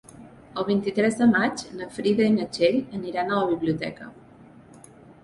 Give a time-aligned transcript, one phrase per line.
[0.59, 4.09] El vint-i-tres de maig na Frida i na Txell aniran a la biblioteca.